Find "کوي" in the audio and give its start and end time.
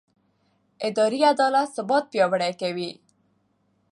2.61-2.89